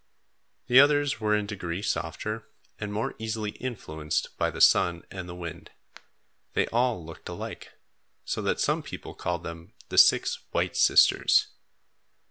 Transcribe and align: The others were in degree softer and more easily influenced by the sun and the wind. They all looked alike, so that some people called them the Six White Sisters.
The 0.65 0.79
others 0.79 1.19
were 1.19 1.35
in 1.35 1.45
degree 1.45 1.83
softer 1.83 2.49
and 2.79 2.91
more 2.91 3.13
easily 3.19 3.51
influenced 3.51 4.35
by 4.35 4.49
the 4.49 4.59
sun 4.59 5.03
and 5.11 5.29
the 5.29 5.35
wind. 5.35 5.69
They 6.53 6.65
all 6.69 7.05
looked 7.05 7.29
alike, 7.29 7.73
so 8.25 8.41
that 8.41 8.59
some 8.59 8.81
people 8.81 9.13
called 9.13 9.43
them 9.43 9.73
the 9.89 9.99
Six 9.99 10.39
White 10.53 10.75
Sisters. 10.75 11.49